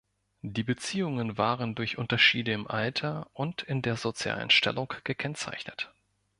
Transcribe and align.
Die 0.41 0.63
Beziehungen 0.63 1.37
waren 1.37 1.75
durch 1.75 1.99
Unterschiede 1.99 2.53
im 2.53 2.65
Alter 2.67 3.29
und 3.33 3.61
in 3.61 3.83
der 3.83 3.97
sozialen 3.97 4.49
Stellung 4.49 4.91
gekennzeichnet. 5.03 5.93